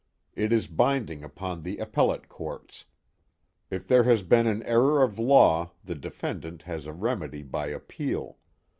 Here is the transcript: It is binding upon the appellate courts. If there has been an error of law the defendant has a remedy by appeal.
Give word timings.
It 0.35 0.51
is 0.51 0.65
binding 0.67 1.23
upon 1.23 1.61
the 1.61 1.77
appellate 1.77 2.27
courts. 2.27 2.85
If 3.69 3.87
there 3.87 4.01
has 4.05 4.23
been 4.23 4.47
an 4.47 4.63
error 4.63 5.03
of 5.03 5.19
law 5.19 5.73
the 5.83 5.93
defendant 5.93 6.63
has 6.63 6.87
a 6.87 6.91
remedy 6.91 7.43
by 7.43 7.67
appeal. 7.67 8.39